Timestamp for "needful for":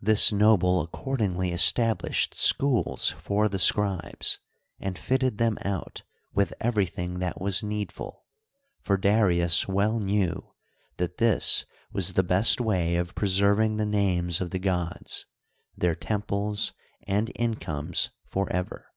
7.64-8.96